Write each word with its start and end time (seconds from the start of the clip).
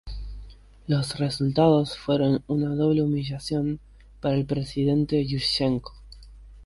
Los 0.87 1.19
resultados 1.19 1.95
fueron 1.95 2.43
una 2.47 2.73
doble 2.73 3.03
humillación 3.03 3.79
para 4.19 4.33
el 4.33 4.47
presidente 4.47 5.23
Yúshchenko. 5.27 5.93